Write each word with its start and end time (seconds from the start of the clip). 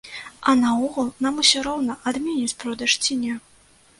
А 0.51 0.53
наогул 0.61 1.11
нам 1.25 1.37
усё 1.43 1.61
роўна, 1.67 1.97
адменяць 2.11 2.57
продаж 2.63 2.91
ці 3.03 3.21
не. 3.27 3.37